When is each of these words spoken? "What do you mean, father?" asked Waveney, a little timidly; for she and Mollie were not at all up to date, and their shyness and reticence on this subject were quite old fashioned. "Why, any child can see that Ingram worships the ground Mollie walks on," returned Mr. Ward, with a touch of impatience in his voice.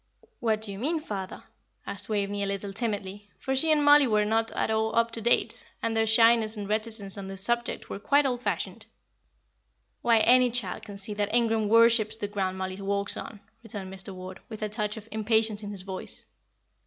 "What 0.39 0.61
do 0.61 0.71
you 0.71 0.79
mean, 0.79 0.99
father?" 0.99 1.43
asked 1.85 2.09
Waveney, 2.09 2.41
a 2.41 2.47
little 2.47 2.73
timidly; 2.73 3.29
for 3.37 3.55
she 3.55 3.71
and 3.71 3.85
Mollie 3.85 4.07
were 4.07 4.25
not 4.25 4.51
at 4.53 4.71
all 4.71 4.95
up 4.95 5.11
to 5.11 5.21
date, 5.21 5.63
and 5.79 5.95
their 5.95 6.07
shyness 6.07 6.57
and 6.57 6.67
reticence 6.67 7.19
on 7.19 7.27
this 7.27 7.43
subject 7.43 7.87
were 7.87 7.99
quite 7.99 8.25
old 8.25 8.41
fashioned. 8.41 8.87
"Why, 10.01 10.17
any 10.17 10.49
child 10.49 10.81
can 10.81 10.97
see 10.97 11.13
that 11.13 11.31
Ingram 11.31 11.69
worships 11.69 12.17
the 12.17 12.27
ground 12.27 12.57
Mollie 12.57 12.81
walks 12.81 13.15
on," 13.15 13.41
returned 13.61 13.93
Mr. 13.93 14.11
Ward, 14.11 14.39
with 14.49 14.63
a 14.63 14.69
touch 14.69 14.97
of 14.97 15.07
impatience 15.11 15.61
in 15.61 15.69
his 15.69 15.83
voice. 15.83 16.25